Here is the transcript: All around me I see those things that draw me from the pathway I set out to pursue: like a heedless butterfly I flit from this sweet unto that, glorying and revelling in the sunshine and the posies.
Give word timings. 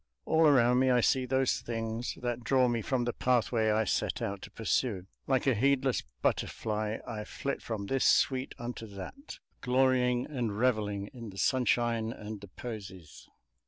All 0.25 0.47
around 0.47 0.79
me 0.79 0.89
I 0.89 0.99
see 0.99 1.27
those 1.27 1.59
things 1.59 2.17
that 2.23 2.43
draw 2.43 2.67
me 2.67 2.81
from 2.81 3.03
the 3.03 3.13
pathway 3.13 3.69
I 3.69 3.83
set 3.83 4.19
out 4.19 4.41
to 4.41 4.49
pursue: 4.49 5.05
like 5.27 5.45
a 5.45 5.53
heedless 5.53 6.01
butterfly 6.23 6.97
I 7.05 7.23
flit 7.23 7.61
from 7.61 7.85
this 7.85 8.03
sweet 8.05 8.55
unto 8.57 8.87
that, 8.87 9.37
glorying 9.61 10.25
and 10.25 10.57
revelling 10.57 11.11
in 11.13 11.29
the 11.29 11.37
sunshine 11.37 12.11
and 12.11 12.41
the 12.41 12.47
posies. 12.47 13.29